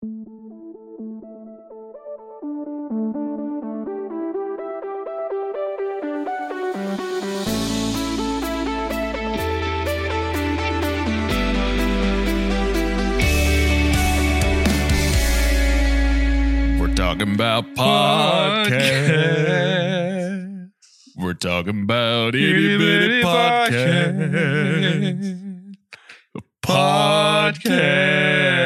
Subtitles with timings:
[0.00, 0.10] We're
[16.94, 18.78] talking about podcast.
[21.16, 24.14] We're talking about itty bitty podcast.
[26.62, 28.57] Podcast.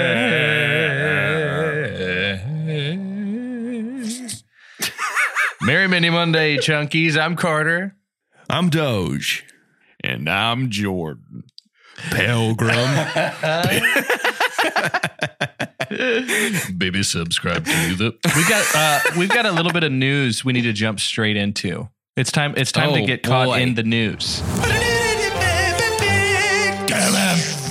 [5.65, 7.17] Merry Mini Monday, Chunkies.
[7.17, 7.95] I'm Carter.
[8.51, 9.45] I'm Doge.
[10.03, 11.45] And I'm Jordan.
[12.11, 12.71] Pilgrim.
[16.79, 18.17] Baby, subscribe to the.
[18.35, 21.37] We've got uh, we've got a little bit of news we need to jump straight
[21.37, 21.89] into.
[22.17, 22.55] It's time.
[22.57, 23.61] It's time to Oh, get caught boy.
[23.61, 24.43] in the news.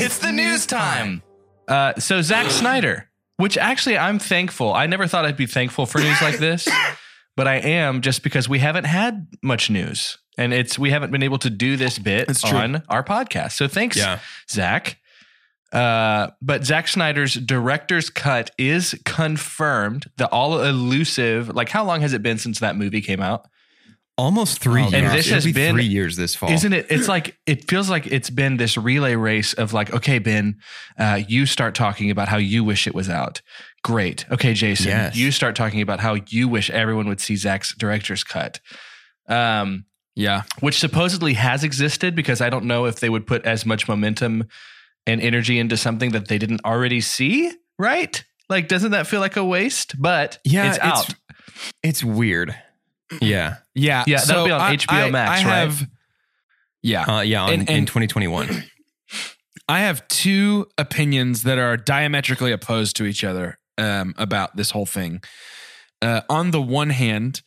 [0.04, 1.22] It's the news time.
[1.68, 4.74] Uh, so Zack Snyder, which actually I'm thankful.
[4.74, 6.68] I never thought I'd be thankful for news like this,
[7.38, 11.24] but I am just because we haven't had much news, and it's we haven't been
[11.24, 13.54] able to do this bit on our podcast.
[13.54, 14.20] So thanks, Yeah.
[14.50, 14.98] Zack.
[15.72, 20.08] Uh, but Zack Snyder's director's cut is confirmed.
[20.18, 23.48] The all elusive, like how long has it been since that movie came out?
[24.18, 24.94] Almost three Oh, years.
[24.94, 26.52] and this It'll has be been- three years this fall.
[26.52, 26.88] Isn't it?
[26.90, 30.58] It's like it feels like it's been this relay race of like, okay, Ben,
[31.00, 33.42] uh, you start talking about how you wish it was out.
[33.84, 34.26] Great.
[34.32, 35.16] Okay, Jason, Yes.
[35.16, 38.60] you start talking about how you wish everyone would see Zack's director's cut.
[39.28, 40.44] Um, Yeah.
[40.60, 44.44] which supposedly has existed because I don't know if they would put as much momentum
[45.08, 48.24] and energy into something that they didn't already see, right?
[48.50, 50.00] Like, doesn't that feel like a waste?
[50.00, 51.14] But Yeah, it's it's- out.
[51.82, 52.56] It's weird.
[53.22, 53.58] Yeah.
[53.74, 54.04] Yeah.
[54.06, 55.56] Yeah, that'll be on I- HBO I- Max, I right?
[55.60, 55.88] have,
[56.84, 57.04] Yeah.
[57.04, 57.44] Uh, yeah.
[57.44, 58.66] On, And- in 2021.
[59.70, 64.86] I have two opinions that are diametrically opposed to each other um, about this whole
[64.86, 65.22] thing.
[66.02, 67.42] Uh, on the one hand,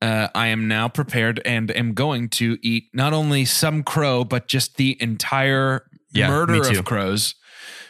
[0.00, 4.46] uh, I am now prepared and am going to eat not only some crow, but
[4.46, 7.34] just the entire Yeah, murder of crows.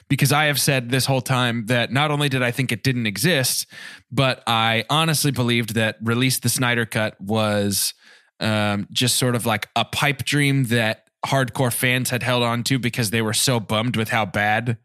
[0.09, 3.07] Because I have said this whole time that not only did I think it didn't
[3.07, 3.67] exist,
[4.11, 7.93] but I honestly believed that Release the Snyder Cut was
[8.41, 12.79] um, just sort of like a pipe dream that hardcore fans had held on to
[12.79, 14.79] because they were so bummed with how bad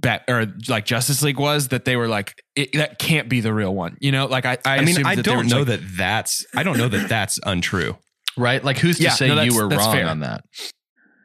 [0.00, 3.52] Bat or like Justice League was that they were like it, that can't be the
[3.52, 3.96] real one.
[4.00, 6.78] You know, like I I, I mean, I don't know like- that that's, I don't
[6.78, 7.96] know that that's untrue.
[8.36, 8.62] right?
[8.62, 10.06] Like, who's to Yeah, say no, you were wrong fair.
[10.06, 10.44] on that?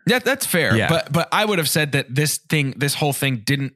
[0.07, 0.75] Yeah, that's fair.
[0.75, 0.89] Yeah.
[0.89, 3.73] But but I would have said that this thing, this whole thing didn't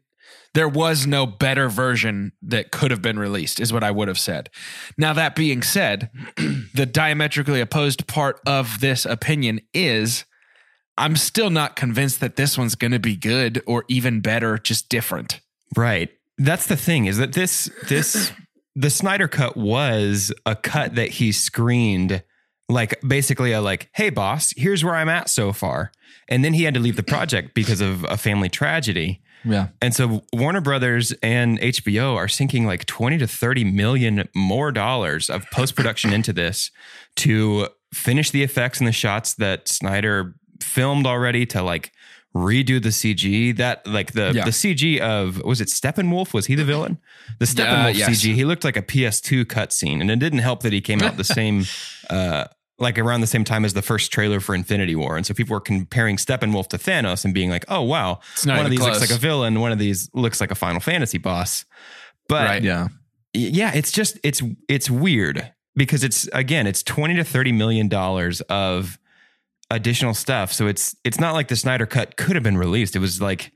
[0.53, 4.17] there was no better version that could have been released, is what I would have
[4.17, 4.49] said.
[4.97, 6.09] Now, that being said,
[6.73, 10.25] the diametrically opposed part of this opinion is
[10.97, 14.89] I'm still not convinced that this one's going to be good or even better, just
[14.89, 15.41] different.
[15.75, 16.09] Right.
[16.37, 18.31] That's the thing is that this, this,
[18.75, 22.23] the Snyder cut was a cut that he screened
[22.69, 25.91] like basically a like, hey boss, here's where I'm at so far.
[26.27, 29.21] And then he had to leave the project because of a family tragedy.
[29.45, 29.67] Yeah.
[29.81, 35.29] And so Warner Brothers and HBO are sinking like 20 to 30 million more dollars
[35.29, 36.71] of post production into this
[37.17, 41.91] to finish the effects and the shots that Snyder filmed already to like
[42.35, 44.45] redo the CG that like the Yeah.
[44.45, 46.99] the CG of was it Steppenwolf was he the villain
[47.39, 48.09] the Steppenwolf yes.
[48.09, 51.17] CG he looked like a PS2 cutscene and it didn't help that he came out
[51.17, 51.65] the same
[52.09, 52.43] uh
[52.79, 55.55] like around the same time as the first trailer for Infinity War and so people
[55.55, 58.99] were comparing Steppenwolf to Thanos and being like oh wow one of even these looks
[59.01, 61.65] like a villain one of these looks like a Final Fantasy boss
[62.29, 62.61] but Right.
[62.63, 62.89] Yeah.
[63.33, 68.41] yeah it's just it's it's weird because it's again it's 20 to 30 million dollars
[68.41, 68.99] of
[69.69, 72.99] additional stuff so it's it's not like the Snyder cut could have been released it
[72.99, 73.51] was like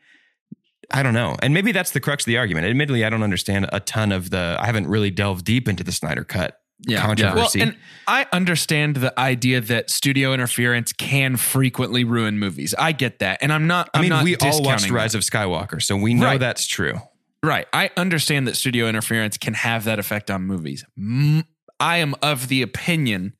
[0.89, 3.69] I don't know and maybe that's the crux of the argument admittedly I don't understand
[3.71, 6.57] a ton of the I haven't really delved deep into the Snyder cut
[6.95, 7.77] controversy Well, and
[8.07, 12.73] I understand the idea that studio interference can frequently ruin movies.
[12.77, 13.91] I get that, and I'm not.
[13.93, 16.39] I I'm mean not we all watched discounting Rise of Skywalker so we know Right.
[16.39, 16.95] that's true
[17.43, 17.67] Right.
[17.73, 20.83] I understand that studio interference can have that effect on movies.
[20.99, 21.45] Mm,
[21.79, 23.35] I am of the opinion, t-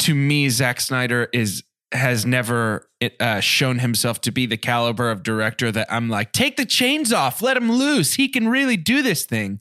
[0.00, 2.88] to me, Zack Snyder is has never
[3.20, 7.12] uh, shown himself to be the caliber of director that I'm like, take the chains
[7.12, 8.14] off, let him loose.
[8.14, 9.60] He can really do this thing.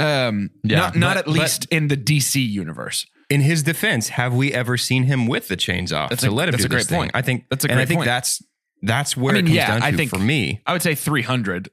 [0.00, 3.06] Um, Yeah, not not but- at least in the DC universe.
[3.30, 6.32] in his defense, have we ever seen him with the chains off That's to a-
[6.32, 6.98] let him that's do a great thing?
[6.98, 7.10] point.
[7.14, 8.06] I think That's a and I great think point.
[8.06, 8.42] that's
[8.82, 10.60] that's where I mean, it comes yeah, down I to think- for me.
[10.66, 11.68] I would say 300,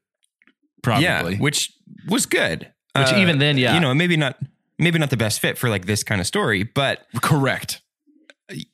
[0.83, 1.03] probably.
[1.03, 1.71] Yeah, which
[2.07, 2.71] was good.
[2.95, 3.73] Which even then, yeah.
[3.73, 4.37] you know, maybe not
[4.79, 7.81] maybe not the best fit for like this kind of story, but correct.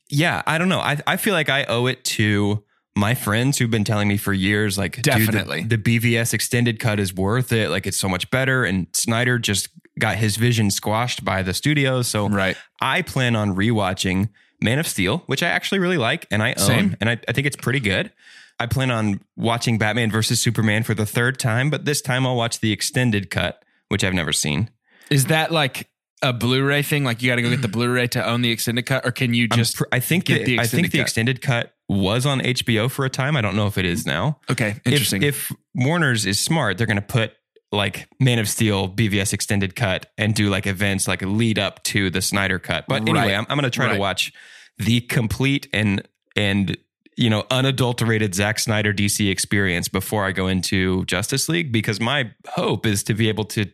[0.09, 0.79] yeah, I don't know.
[0.79, 2.63] I I feel like I owe it to
[2.97, 5.63] my friends who've been telling me for years, like, dude, the- Definitely.
[5.63, 7.69] the, BVS extended cut is worth it.
[7.69, 8.63] Like, it's so much better.
[8.63, 9.67] And Snyder just
[9.99, 12.01] got his vision squashed by the studio.
[12.03, 12.55] So Right.
[12.79, 14.29] I plan on rewatching
[14.61, 16.95] Man of Steel, which I actually really like and I own, Same.
[17.01, 18.13] and I, I think it's pretty good.
[18.61, 22.37] I plan on watching Batman versus Superman for the third time, but this time I'll
[22.37, 24.69] watch the extended cut, which I've never seen.
[25.09, 25.89] Is that like
[26.29, 27.03] a Blu-ray thing?
[27.03, 29.33] Like you got to go get the Blu-ray to own the extended cut, or can
[29.33, 29.77] you just?
[29.77, 31.01] pr- I think get the, the I think extended the cut?
[31.01, 33.35] extended cut was on HBO for a time.
[33.37, 34.39] I don't know if it is now.
[34.49, 35.23] okay, If- interesting.
[35.23, 37.33] If, Warner's is smart, they're going to put
[37.71, 42.09] like Man of Steel BVS extended cut and do like events like lead up to
[42.09, 42.85] the Snyder cut.
[42.87, 43.33] But anyway, Right.
[43.33, 43.93] I'm, I'm going to try Right.
[43.95, 44.31] to watch
[44.77, 46.77] the complete and and
[47.17, 52.31] you know unadulterated Zack Snyder DC experience before I go into Justice League because my
[52.49, 53.65] hope is to be able to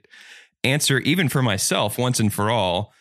[0.63, 2.93] answer even for myself once and for all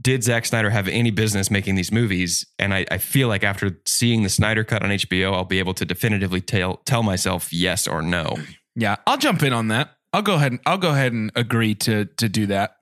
[0.00, 2.46] did Zack Snyder have any business making these movies?
[2.58, 5.74] And I, I feel like after seeing the Snyder cut on HBO, I'll be able
[5.74, 8.36] to definitively tell tell myself yes or no.
[8.74, 9.96] yeah, I'll jump in on that.
[10.12, 12.76] I'll go ahead and I'll go ahead and agree to to do that.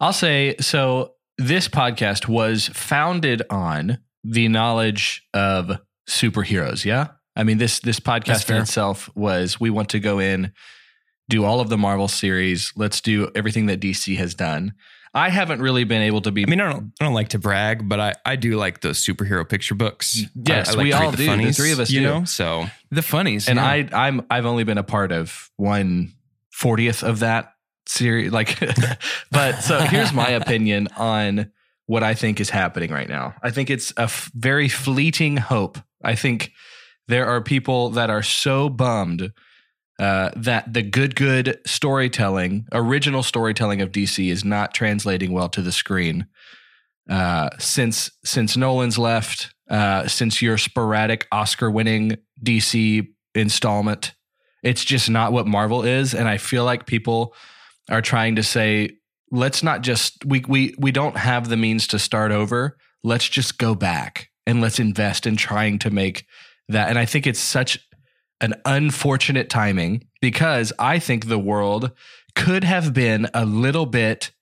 [0.00, 1.14] I'll say so.
[1.38, 5.78] This podcast was founded on the knowledge of
[6.08, 6.84] superheroes.
[6.84, 10.52] Yeah, I mean this this podcast in itself was we want to go in,
[11.28, 12.72] do all of the Marvel series.
[12.76, 14.74] Let's do everything that DC has done.
[15.14, 16.42] I haven't really been able to be.
[16.42, 18.90] I mean, I don't I don't like to brag, but I, I do like the
[18.90, 20.22] superhero picture books.
[20.34, 21.36] Yes, I, I like we to all the do.
[21.36, 22.06] The three of us you do.
[22.06, 22.24] know.
[22.24, 23.66] So The funnies, and yeah.
[23.66, 26.12] I I'm I've only been a part of one
[26.50, 27.52] fortieth of that
[27.86, 28.32] series.
[28.32, 28.58] Like,
[29.30, 31.50] but so here's my opinion on
[31.86, 33.34] what I think is happening right now.
[33.42, 35.78] I think it's a f- very fleeting hope.
[36.02, 36.52] I think
[37.08, 39.30] there are people that are so bummed
[39.98, 45.62] uh, that the good, good storytelling, original storytelling of DC is not translating well to
[45.62, 46.26] the screen.
[47.08, 54.14] Uh, since since Nolan's left, uh, since your sporadic Oscar-winning DC installment,
[54.62, 57.34] it's just not what Marvel is, and I feel like people
[57.90, 58.90] are trying to say,
[59.30, 62.76] let's not just we we we don't have the means to start over.
[63.02, 66.24] Let's just go back and let's invest in trying to make
[66.68, 66.88] that.
[66.88, 67.78] And I think it's such
[68.42, 71.92] an unfortunate timing because I think the world
[72.34, 74.32] could have been a little bit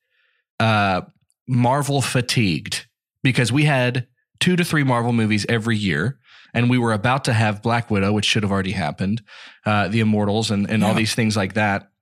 [0.58, 1.02] uh,
[1.47, 2.87] Marvel fatigued
[3.23, 4.06] because we had
[4.41, 6.19] two to three Marvel movies every year.
[6.52, 9.23] And we were about to have Black Widow, which should have already happened,
[9.64, 11.93] uh, The Immortals, and, and all these things like that.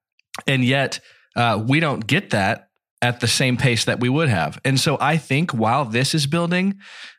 [0.47, 1.01] And yet,
[1.37, 2.68] uh, we don't get that
[3.01, 4.61] at the same pace that we would have.
[4.65, 6.79] And so I think while this is building,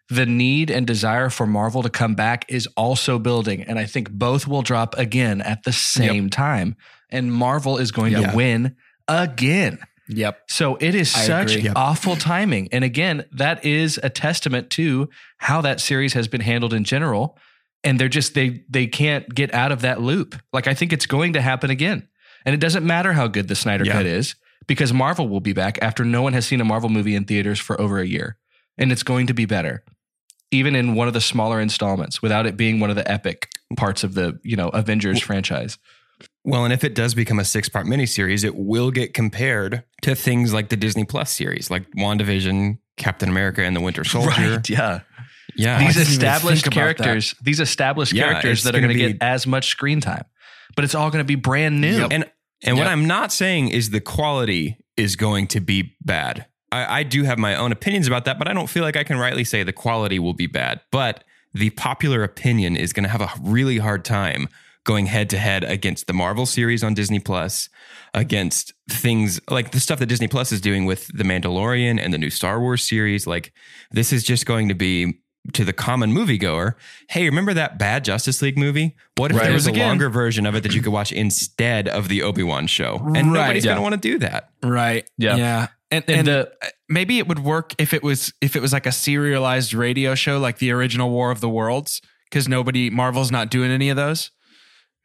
[0.09, 3.63] the need and desire for Marvel to come back is also building.
[3.63, 6.75] And I think both will drop again at the same time.
[7.09, 8.75] And Marvel is going to win
[9.07, 9.79] again.
[10.07, 10.41] yep.
[10.47, 11.55] So it is I such.
[11.55, 11.73] Yep.
[11.75, 12.69] awful timing.
[12.71, 17.37] And again, that is a testament to how that series has been handled in general.
[17.83, 20.35] And they're just they they can't get out of that loop.
[20.51, 22.07] Like I think it's going to happen again.
[22.45, 24.35] And it doesn't matter how good the Snyder cut is
[24.67, 27.59] because Marvel will be back after no one has seen a Marvel movie in theaters
[27.59, 28.37] for over a year.
[28.77, 29.83] And it's going to be better.
[30.51, 34.03] Even in one of the smaller installments without it being one of the epic parts
[34.03, 35.77] of the, you know, Avengers franchise.
[36.43, 40.15] well, and if it does become a six part miniseries, it will get compared to
[40.15, 44.29] things like the Disney Plus series, like WandaVision, Captain America, and the Winter Soldier.
[44.55, 45.01] Right, yeah.
[45.55, 46.79] Yeah, these established think that.
[46.97, 49.67] characters, these established Yeah, characters it's that are gonna going to be- get as much
[49.69, 50.23] screen time,
[50.75, 51.97] but it's all going to be brand new.
[51.99, 52.07] Yep.
[52.11, 52.31] And
[52.63, 56.45] and what I'm not saying is the quality is going to be bad.
[56.71, 59.03] I, I do have my own opinions about that, but I don't feel like I
[59.03, 60.81] can rightly say the quality will be bad.
[60.91, 61.23] But
[61.53, 64.49] the popular opinion is going to have a really hard time
[64.83, 67.69] going head to head against the Marvel series on Disney Plus,
[68.13, 72.17] against things like the stuff that Disney Plus is doing with The Mandalorian and the
[72.17, 73.27] new Star Wars series.
[73.27, 73.53] Like,
[73.91, 75.19] this is just going to be
[75.53, 76.73] to the common moviegoer.
[77.09, 78.95] Hey, remember that bad Justice League movie?
[79.17, 79.45] What if Right.
[79.45, 79.87] there was a Again.
[79.87, 82.97] longer version of it that you could watch instead of the Obi Wan show?
[83.15, 83.41] And Right.
[83.41, 84.49] nobody's gonna want to do that.
[84.63, 85.09] Right.
[85.17, 85.35] Yeah.
[85.35, 85.67] Yeah.
[85.91, 86.51] And, And and, the-
[86.87, 90.37] maybe it would work if it was if it was like a serialized radio show
[90.39, 94.29] like the original War of the Worlds because nobody Marvel's not doing any of those.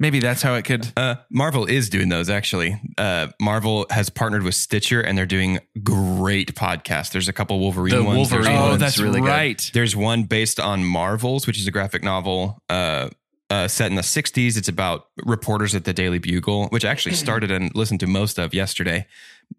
[0.00, 0.92] Maybe that's how it could.
[0.96, 2.80] Uh, Marvel is doing those actually.
[2.98, 7.12] Uh, Marvel has partnered with Stitcher and they're doing great podcasts.
[7.12, 8.28] There's a couple Wolverine The ones.
[8.30, 9.28] There's Wolverine one- Oh, one's that's really good.
[9.28, 9.70] right.
[9.72, 13.10] There's one based on Marvels, which is a graphic novel uh,
[13.50, 14.56] uh, set in the 60s.
[14.56, 18.38] It's about reporters at the Daily Bugle, which I actually started and listened to most
[18.38, 19.06] of yesterday.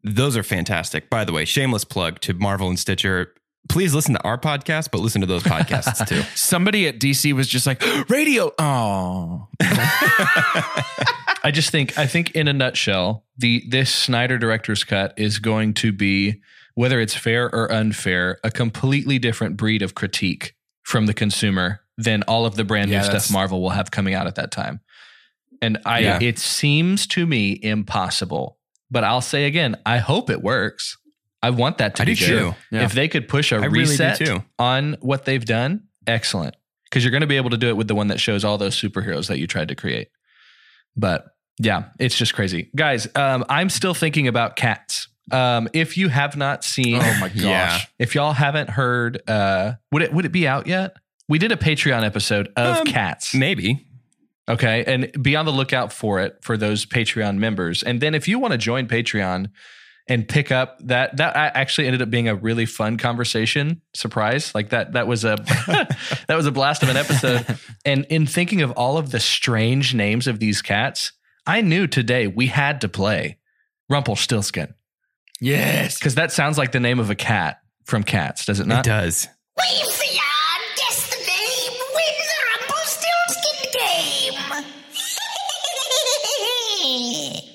[0.03, 1.09] Those are fantastic.
[1.09, 3.33] By the way, shameless plug to Marvel and Stitcher.
[3.69, 6.21] Please listen to our podcast, but listen to those podcasts too.
[6.35, 8.51] Somebody at DC was just like, radio.
[8.57, 15.39] Oh, I just think I think in a nutshell, the this Snyder director's cut is
[15.39, 16.41] going to be
[16.75, 22.23] whether it's fair or unfair, a completely different breed of critique from the consumer than
[22.23, 24.81] all of the brand Yeah, new stuff Marvel will have coming out at that time.
[25.61, 26.19] And I Yeah.
[26.21, 28.57] it seems to me impossible.
[28.91, 30.97] But I'll say again, I hope it works.
[31.45, 32.39] I want that to I be do good.
[32.39, 32.55] too.
[32.71, 32.83] Yeah.
[32.85, 34.43] If they could push a I really do reset too.
[34.59, 36.55] on what they've done, excellent.
[36.89, 38.57] Because you're going to be able to do it with the one that shows all
[38.57, 40.07] those superheroes that you tried to create.
[40.95, 41.25] But
[41.59, 42.69] yeah, it's just crazy.
[42.75, 45.07] Guys, um, I'm still thinking about cats.
[45.31, 47.41] Um, if you have not seen, oh my gosh.
[47.41, 47.79] Yeah.
[47.99, 50.95] if y'all haven't heard, uh, would it would it be out yet?
[51.27, 53.33] We did a Patreon episode of Um, cats.
[53.33, 53.87] Maybe.
[54.47, 54.83] Okay.
[54.85, 57.81] And be on the lookout for it for those Patreon members.
[57.81, 59.47] And then if you want to join Patreon
[60.07, 63.81] and pick up that, that actually ended up being a really fun conversation.
[63.93, 64.53] Surprise.
[64.53, 65.35] Like that, that was a,
[66.27, 67.57] that was a blast of an episode.
[67.85, 71.11] And in thinking of all of the strange names of these cats,
[71.47, 73.37] I knew today we had to play
[73.89, 74.73] Rumpelstiltskin
[75.41, 75.99] Yes.
[75.99, 78.85] because that sounds like the name of a cat from Cats, does it not?
[78.85, 79.01] It not?
[79.03, 79.27] does.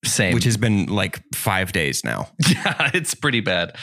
[0.04, 0.34] same.
[0.34, 2.28] which has been like five days now.
[2.50, 3.78] yeah, it's pretty bad.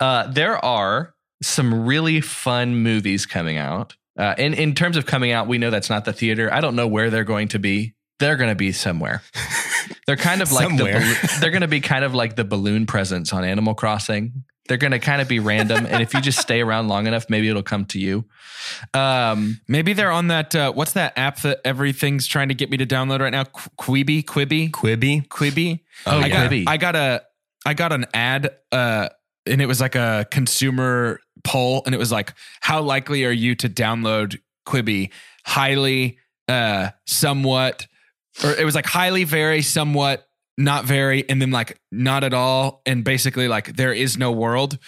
[0.00, 1.13] Uh, there are
[1.46, 3.94] some really fun movies coming out.
[4.18, 6.52] Uh, in in terms of coming out, we know that's not the theater.
[6.52, 7.94] I don't know where they're going to be.
[8.20, 9.22] They're going to be somewhere.
[10.06, 11.00] They're kind of like the Somewhere.
[11.00, 14.44] balloon- they're going to be kind of like the balloon presents on Animal Crossing.
[14.66, 17.28] They're going to kind of be random, and if you just stay around long enough,
[17.28, 18.24] maybe it'll come to you.
[18.94, 20.54] Um, Maybe they're on that.
[20.54, 23.44] Uh, what's that app that everything's trying to get me to download right now?
[23.44, 25.26] Qu- Quibi, Quibi, Quibi.
[25.28, 25.80] Quibi.
[26.06, 26.64] Oh, I got, Quibi.
[26.66, 27.22] I got a,
[27.66, 29.08] I got an ad, uh,
[29.46, 33.54] and it was like a consumer poll, and it was like, how likely are you
[33.56, 35.10] to download Quibi?
[35.44, 37.86] Highly, uh, somewhat,
[38.42, 42.82] or it was like highly, very, somewhat, not very, and then like not at all,
[42.86, 44.78] and basically like there is no world.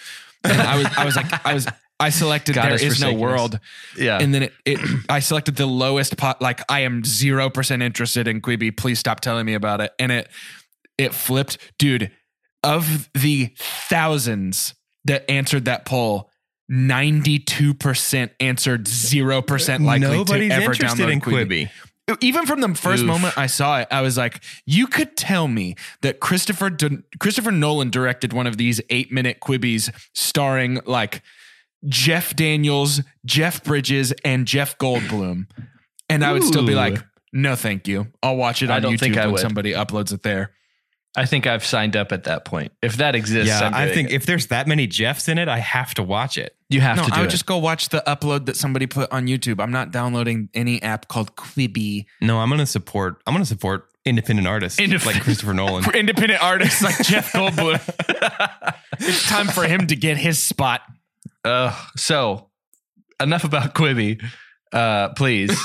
[0.43, 1.67] And I was, I was like, I was,
[1.99, 3.59] I selected God there has is no world.
[3.97, 8.27] Yeah, and then it, it I selected the lowest pot like I am 0% interested
[8.27, 8.75] in Quibi.
[8.75, 9.91] Please stop telling me about it.
[9.99, 10.29] And it
[10.97, 11.57] it flipped.
[11.77, 12.11] Dude
[12.63, 14.73] of the thousands
[15.05, 16.29] that answered that poll
[16.71, 21.69] 92% answered 0% likely Nobody's to ever interested download in Quibi.
[22.07, 22.17] Quibi.
[22.21, 23.07] Even from the first Oof.
[23.07, 26.71] moment I saw it, I was like, "You could tell me that Christopher
[27.19, 31.21] Christopher Nolan directed one of these eight minute Quibbies starring like
[31.85, 35.47] Jeff Daniels, Jeff Bridges, and Jeff Goldblum,
[36.09, 38.07] and I would still be like, "No, thank you.
[38.23, 39.41] I'll watch it I on don't YouTube think I when would.
[39.41, 40.51] somebody uploads it there."
[41.17, 42.71] I think I've signed up at that point.
[42.83, 44.13] If that exists, Yeah, I'm I think it.
[44.13, 46.55] if there's that many Jeffs in it, I have to watch it.
[46.69, 47.31] you have No, to do I would it.
[47.31, 49.59] just go watch the upload that somebody put on YouTube.
[49.61, 52.05] I'm not downloading any app called Quibi.
[52.21, 53.19] No, I'm gonna support.
[53.25, 55.83] I'm gonna support independent artists Indep- like Christopher Nolan.
[55.89, 57.81] For independent artists like Jeff Goldblum.
[58.99, 60.81] it's time for him to get his spot.
[61.43, 62.47] Uh, so
[63.19, 64.23] enough about Quibi.
[64.71, 65.57] Uh, please.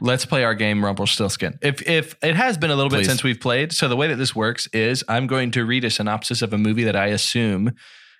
[0.00, 1.58] Let's play our game Rumpelstiltskin.
[1.62, 4.16] If if it has been a little bit since we've played, so the way that
[4.16, 7.72] this works is I'm going to read a synopsis of a movie that I assume.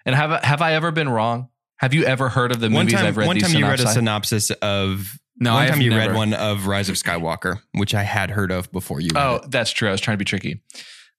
[0.05, 1.49] And have have I ever been wrong?
[1.79, 3.27] Have you ever heard of the one movies time, I've read?
[3.27, 5.19] one these time you read a synopsis of.
[5.41, 6.11] No, one I time you never.
[6.11, 9.11] read one of Rise of Skywalker, which I had heard of before you.
[9.15, 9.51] Oh, it.
[9.51, 9.89] that's true.
[9.89, 10.63] I was trying to be tricky.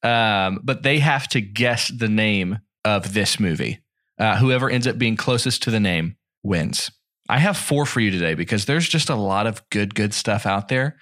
[0.04, 3.80] Um, but they have to guess the name of this movie.
[4.18, 6.92] Uh, whoever ends up being closest to the name wins.
[7.29, 10.45] I have four for you today because there's just a lot of good, good stuff
[10.45, 10.98] out there.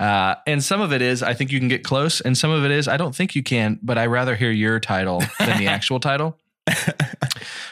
[0.00, 2.64] Uh, and some of it is I think you can get close, and some of
[2.64, 5.66] it is I don't think you can, but I rather hear your title than the
[5.68, 6.38] actual title.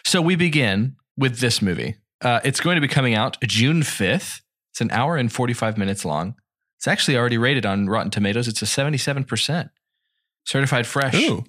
[0.07, 1.97] So we begin with this movie.
[2.23, 4.41] Uh, it's going to be coming out June 5th.
[4.71, 6.37] It's an hour and 45 minutes long.
[6.79, 8.47] It's actually already rated on Rotten Tomatoes.
[8.47, 9.69] It's a 77%.
[10.45, 11.15] Certified fresh.
[11.17, 11.45] Ooh.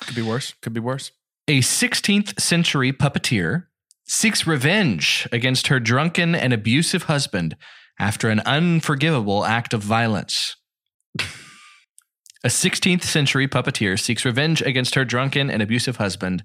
[0.00, 0.54] Could be worse.
[0.62, 1.12] Could be worse.
[1.48, 3.66] A 16th century puppeteer
[4.08, 7.56] seeks revenge against her drunken and abusive husband
[8.00, 10.56] after an unforgivable act of violence.
[12.44, 16.44] A 16th century puppeteer seeks revenge against her drunken and abusive husband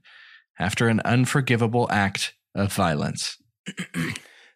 [0.59, 3.37] after an unforgivable act of violence.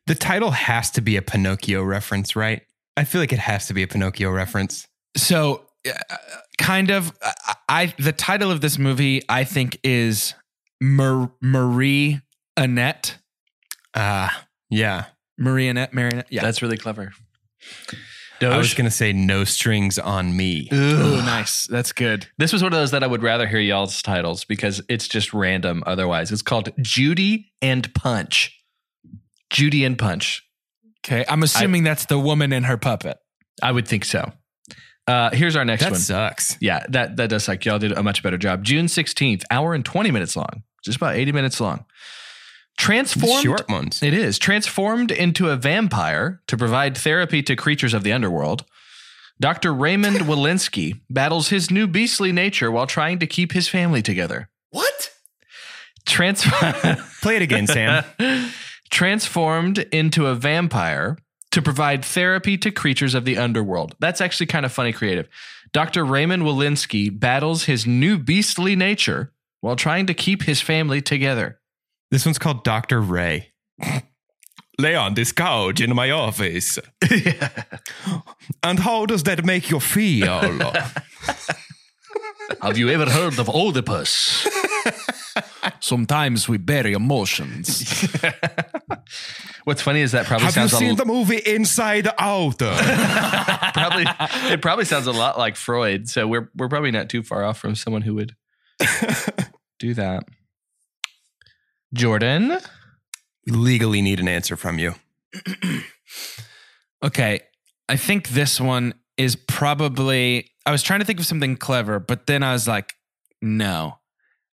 [0.07, 2.61] The title has to be a Pinocchio reference, right?
[2.95, 4.87] I feel like it has to be a Pinocchio reference.
[5.17, 6.15] So, uh,
[6.57, 10.33] kind of, I, I the title of this movie I think is
[10.81, 12.21] Mar- Marie
[12.57, 13.17] Annette.
[13.95, 15.05] Ah, yeah.
[15.37, 15.93] Marie Annette.
[15.93, 16.27] Marionette.
[16.29, 16.41] Yeah.
[16.41, 17.13] That's really clever.
[18.41, 18.75] I was Doge.
[18.77, 20.69] going to say no strings on me.
[20.71, 21.65] Ooh, nice.
[21.67, 22.27] That's good.
[22.37, 25.33] This was one of those that I would rather hear y'all's titles because it's just
[25.33, 26.31] random otherwise.
[26.31, 28.53] It's called Judy and Punch.
[29.49, 30.43] Judy and Punch.
[31.05, 31.25] Okay.
[31.27, 33.17] I'm assuming that's the woman and her puppet.
[33.63, 34.31] I would think so.
[35.07, 35.99] Uh, here's our next That one.
[36.01, 36.57] sucks.
[36.59, 37.63] Yeah, that that does suck.
[37.65, 38.63] Y'all did a much better job.
[38.65, 40.63] June 16th, hour and 20 minutes long.
[40.83, 41.85] Just about 80 minutes long.
[42.77, 44.01] Transformed Short ones.
[44.03, 48.65] It is transformed into a vampire to provide therapy to creatures of the underworld.
[49.39, 49.74] Dr.
[49.74, 54.50] Raymond Walensky battles his new beastly nature while trying to keep his family together.
[54.72, 55.12] What?
[56.05, 56.43] Trans-
[57.22, 58.03] Play it again, Sam.
[58.89, 61.17] transformed into a vampire
[61.51, 63.96] to provide therapy to creatures of the underworld.
[64.00, 65.27] That's actually kind of funny creative.
[65.74, 66.05] Dr.
[66.05, 71.60] Raymond Walensky battles his new beastly nature while trying to keep his family together.
[72.11, 73.01] This one's called Dr.
[73.01, 73.51] Ray.
[74.79, 76.77] Lay on this couch in my office.
[78.63, 80.29] and how does that make you feel?
[82.61, 84.47] Have you ever heard of Oedipus?
[85.79, 88.07] Sometimes we bury emotions.
[89.65, 92.59] What's funny is that probably Have you sounds a seen l- the movie Inside Out?
[93.73, 94.05] probably
[94.51, 96.07] it probably sounds a lot like Freud.
[96.07, 98.35] So we're we're probably not too far off from someone who would
[99.79, 100.23] do that.
[101.94, 102.58] Jordan,
[103.46, 104.96] we legally need an answer from you.
[107.03, 107.41] Okay.
[107.88, 112.25] I think this one is probably, I was trying to think of something clever, but
[112.25, 112.94] then I was like,
[113.41, 114.00] no.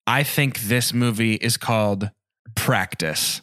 [0.06, 2.10] I think this movie is called
[2.54, 3.40] Practice.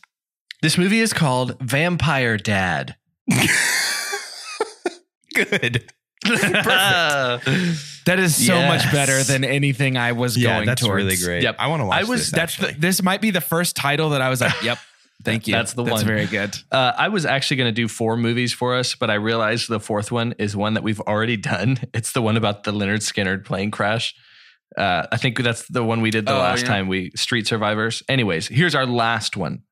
[0.62, 2.96] this movie is called Vampire Dad.
[5.34, 5.92] Good.
[8.05, 10.96] That is so much better than anything I was Yeah, going that's towards.
[11.03, 11.44] really great.
[11.44, 11.55] Yep.
[11.59, 12.31] I want to watch I was, this.
[12.31, 14.79] that's the, this might be the first title that I was like, yep,
[15.24, 15.53] thank you.
[15.53, 16.05] That's the That's one.
[16.05, 16.55] very good.
[16.72, 19.79] Uh, I was actually going to do four movies for us, but I realized the
[19.79, 21.77] fourth one is one that we've already done.
[21.94, 24.16] It's the one about the Lynyrd Skynyrd plane crash.
[24.77, 26.70] Uh, I think that's the one we did the Oh, last yeah.
[26.70, 28.01] time we Street Survivors.
[28.07, 29.64] Anyways, here's our last one.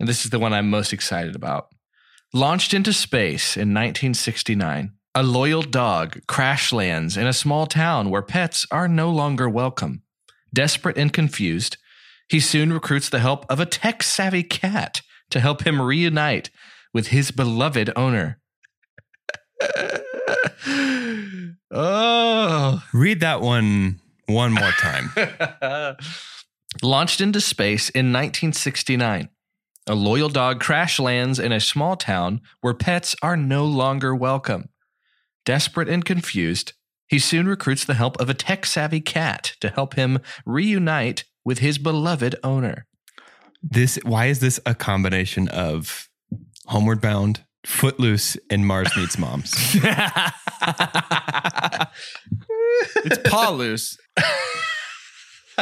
[0.00, 1.66] And this is the one I'm most excited about.
[2.32, 8.22] Launched into space in 1969, a loyal dog crash lands in a small town where
[8.22, 10.02] pets are no longer welcome.
[10.52, 11.76] Desperate and confused,
[12.28, 16.50] he soon recruits the help of a tech savvy cat to help him reunite
[16.92, 18.40] with his beloved owner.
[21.70, 22.82] oh.
[22.92, 25.10] Read that one one more time.
[26.82, 29.28] Launched into space in 1969,
[29.86, 34.70] a loyal dog crash lands in a small town where pets are no longer welcome.
[35.44, 36.72] Desperate and confused,
[37.06, 41.58] he soon recruits the help of a tech savvy cat to help him reunite with
[41.58, 42.86] his beloved owner.
[43.62, 46.08] this why is this a combination of
[46.66, 49.54] Homeward Bound, Footloose, and Mars Needs Moms?
[52.96, 53.98] It's Paw Loose.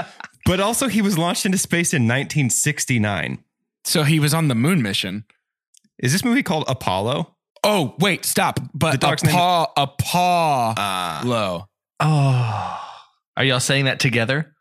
[0.47, 3.42] but also he was launched into space in 1969.
[3.85, 5.25] So he was on the moon mission.
[5.99, 7.32] Is this movie called Apollo?
[7.64, 8.59] Oh, wait, stop.
[8.75, 11.22] But The a dog's name- paw, a paw Ah.
[11.25, 11.66] low.
[12.01, 12.79] Oh.
[13.37, 14.55] Are y'all saying that together?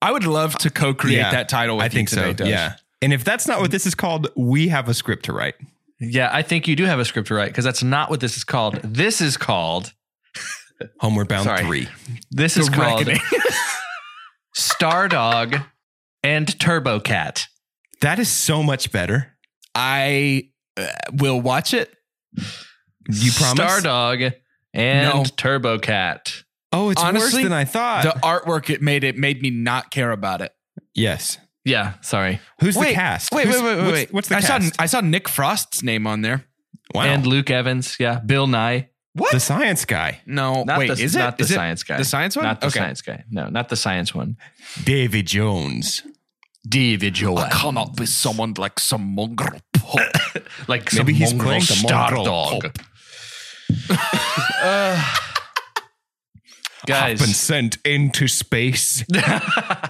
[0.00, 2.32] I would love to co-create Yeah, that title with I think you so.
[2.32, 2.74] today, Yeah.
[3.02, 5.54] And if that's not what this is called, we have a script to write.
[6.00, 8.36] Yeah, I think you do have a script to write because that's not what this
[8.36, 8.80] is called.
[8.82, 9.92] This is called
[11.00, 11.62] Homeward Bound Sorry.
[11.64, 11.88] 3.
[12.30, 13.20] this The is called Reckoning.
[14.54, 15.56] Star Dog
[16.22, 17.46] and Turbo Cat.
[18.00, 19.36] That is so much better.
[19.74, 21.94] I uh, will watch it.
[23.08, 23.56] You promise?
[23.56, 24.32] Star Dog
[24.72, 25.24] and No.
[25.36, 26.42] Turbo Cat.
[26.72, 28.02] Oh, it's Honestly, worse than I thought.
[28.04, 30.54] The artwork it made it made me not care about it.
[30.94, 31.38] yes.
[31.64, 32.40] Yeah, sorry.
[32.58, 33.30] Who's wait, the cast?
[33.32, 34.12] Wait, Who's- wait, wait, wait, what's, wait.
[34.12, 34.74] What's the I cast?
[34.74, 36.44] saw I saw Nick Frost's name on there.
[36.92, 37.02] wow.
[37.04, 37.96] And Luke Evans.
[38.00, 38.88] Yeah, Bill Nighy.
[39.14, 39.30] What?
[39.30, 41.98] the science guy, No, Not wait, the, is it not the Is it science guy?
[41.98, 42.46] The science one?
[42.46, 42.78] Not the Okay.
[42.80, 43.24] science guy.
[43.30, 44.38] No, not the science one.
[44.84, 46.02] Davy Jones.
[46.66, 47.38] David Joel.
[47.38, 50.00] I cannot be someone like some mongrel pup.
[50.68, 52.78] like Maybe some he's mongrel playing the Star Dog.
[54.64, 55.02] Uh,
[56.86, 59.04] guys, Been sent into space.
[59.14, 59.88] uh,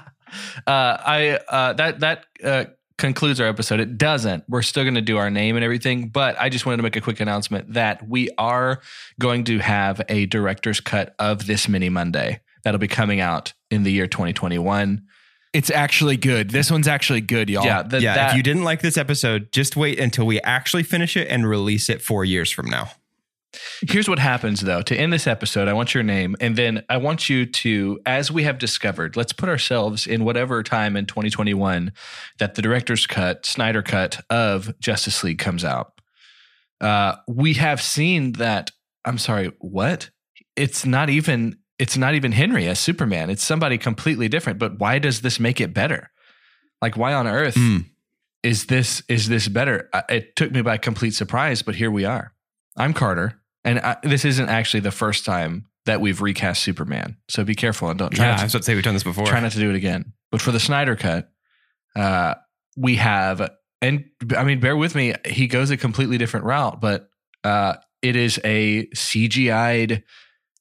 [0.67, 2.65] I uh, that that uh,
[2.99, 3.81] concludes our episode.
[3.81, 4.45] It doesn't.
[4.49, 6.97] We're still going to do our name and everything, but I just wanted to make
[6.97, 8.81] a quick announcement that we are
[9.19, 13.83] going to have a director's cut of this mini Monday that'll be coming out in
[13.83, 15.03] the year 2021.
[15.53, 16.51] It's actually good.
[16.51, 17.65] This one's actually good, y'all.
[17.65, 20.83] Yeah, th- yeah, that- if you didn't like this episode, just wait until we actually
[20.83, 22.91] finish it and release it four years from now.
[23.87, 24.81] Here's what happens though.
[24.81, 28.31] To end this episode, I want your name, and then I want you to, as
[28.31, 31.93] we have discovered, let's put ourselves in whatever time in 2021
[32.38, 36.01] that the director's cut, Snyder cut of Justice League comes out.
[36.81, 38.71] Uh, we have seen that.
[39.05, 40.09] I'm sorry, what?
[40.57, 41.57] It's not even.
[41.79, 43.31] It's not even Henry as Superman.
[43.31, 44.59] It's somebody completely different.
[44.59, 46.11] But why does this make it better?
[46.81, 47.87] Like, why on earth Mm.
[48.43, 49.89] is this is this better?
[50.09, 52.33] It took me by complete surprise, but here we are.
[52.77, 57.17] I'm Carter, and I, this isn't actually the first time that we've recast Superman.
[57.29, 58.85] So be careful and don't try Yeah, not I to was about to say we've
[58.85, 59.27] done this before.
[59.27, 60.13] try not to do it again.
[60.31, 61.29] But for the Snyder cut,
[61.97, 62.35] uh,
[62.77, 64.05] we have, and
[64.37, 67.09] I mean, bear with me, he goes a completely different route, but
[67.45, 70.03] uh, it is a CGI'd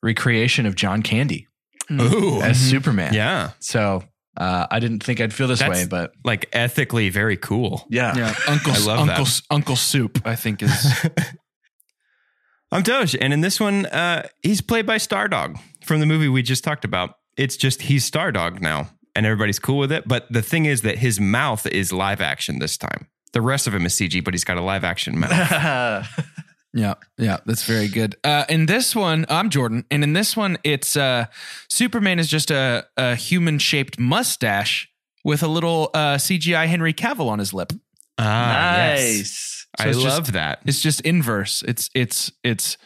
[0.03, 1.47] recreation of John Candy
[1.91, 2.69] Ooh, as Mhm.
[2.69, 3.13] Superman.
[3.13, 4.03] yeah, So
[4.37, 7.85] uh, I didn't think I'd feel this That's- way, but like ethically very cool.
[7.89, 8.15] yeah.
[8.15, 9.41] Yeah, Uncle I love Uncle that.
[9.49, 10.87] Uncle Soup, I think is
[12.71, 16.41] I'm Doge, and in this one, uh, he's played by Stardog from the movie we
[16.41, 17.15] just talked about.
[17.35, 20.07] It's just he's Stardog now, and everybody's cool with it.
[20.07, 23.07] But the thing is that his mouth is live action this time.
[23.33, 26.07] The rest of him is CG, but he's got a live action mouth.
[26.73, 28.15] Yeah, yeah, that's very good.
[28.23, 31.25] Uh, in this one, I'm Jordan, and in this one, it's uh,
[31.69, 34.87] Superman is just a, a human shaped mustache
[35.25, 37.73] with a little uh, CGI Henry Cavill on his lip.
[38.17, 39.17] ah, nice.
[39.17, 39.65] yes.
[39.79, 40.59] So I it's just- love that.
[40.65, 41.61] It's just inverse.
[41.67, 42.77] It's it's it's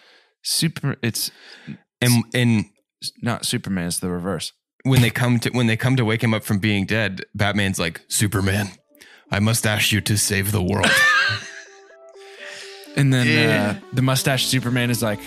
[0.44, 0.96] super.
[1.04, 1.30] It's
[2.02, 2.66] And and
[3.22, 3.88] not Superman.
[3.88, 4.52] It's the reverse.
[4.84, 7.78] when they come to when they come to wake him up from being dead, Batman's
[7.80, 8.70] like, Superman,
[9.32, 10.90] I must ask you to save the world.
[12.96, 13.72] And then Yeah.
[13.72, 15.20] uh, the mustache Superman is like,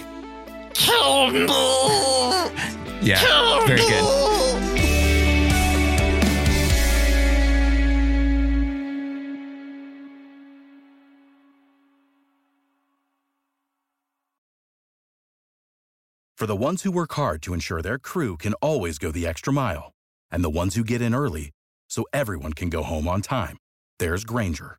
[3.02, 4.04] yeah, very good.
[16.36, 19.52] For the ones who work hard to ensure their crew can always go the extra
[19.52, 19.92] mile,
[20.30, 21.50] and the ones who get in early
[21.90, 23.56] so everyone can go home on time,
[23.98, 24.78] there's Grainger,